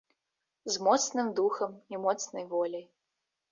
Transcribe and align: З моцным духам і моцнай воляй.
З 0.75 0.81
моцным 0.87 1.29
духам 1.41 1.77
і 1.97 2.01
моцнай 2.07 2.51
воляй. 2.57 2.85